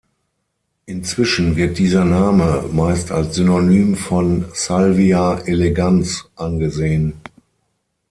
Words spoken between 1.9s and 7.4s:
Name meist als Synonym von "Salvia elegans" angesehen.